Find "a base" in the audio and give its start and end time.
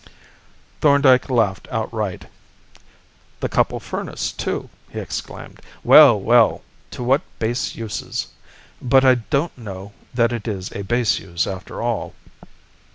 10.71-11.19